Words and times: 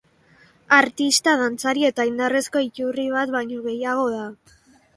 Artista, 0.77 1.35
dantzari 1.41 1.85
eta 1.91 2.07
indarrezko 2.13 2.65
iturri 2.71 3.07
bat 3.19 3.37
baino 3.39 3.63
gehiago 3.69 4.11
da. 4.19 4.27